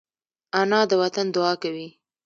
انا 0.59 0.81
د 0.89 0.91
وطن 1.01 1.25
دعا 1.35 1.53
کوي 1.63 1.87